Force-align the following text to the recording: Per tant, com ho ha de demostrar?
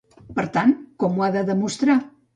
Per 0.37 0.45
tant, 0.55 0.73
com 1.05 1.19
ho 1.21 1.27
ha 1.27 1.31
de 1.39 1.47
demostrar? 1.51 2.03